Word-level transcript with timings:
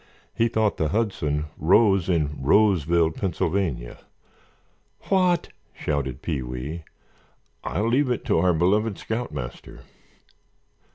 He 0.33 0.47
thought 0.47 0.77
the 0.77 0.87
Hudson 0.87 1.45
rose 1.59 2.09
in 2.09 2.35
Roseville, 2.41 3.11
Pennsylvania." 3.11 3.99
"What!" 5.09 5.49
shouted 5.75 6.23
Pee 6.23 6.41
wee. 6.41 6.83
"I'll 7.63 7.89
leave 7.89 8.09
it 8.09 8.25
to 8.25 8.39
our 8.39 8.55
beloved 8.55 8.97
scoutmaster." 8.97 9.81